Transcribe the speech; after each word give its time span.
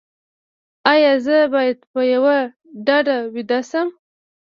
ایا 0.93 1.13
زه 1.25 1.37
باید 1.53 1.77
په 1.91 2.01
یوه 2.13 2.37
ډډه 2.87 3.17
ویده 3.33 3.59
شم؟ 3.69 3.87